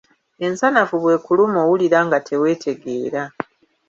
Ensanafu 0.45 0.95
bw'ekuluma 1.01 1.57
owulira 1.65 1.99
nga 2.05 2.17
teweetegeera. 2.27 3.23